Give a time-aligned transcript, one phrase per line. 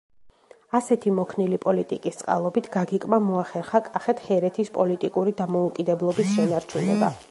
[0.77, 7.17] ასეთი მოქნილი პოლიტიკის წყალობით, გაგიკმა მოახერხა კახეთ-ჰერეთის პოლიტიკური დამოუკიდებლობის შენარჩუნება.